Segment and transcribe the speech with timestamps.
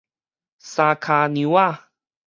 [0.03, 0.07] 三跤娘
[1.53, 1.79] 仔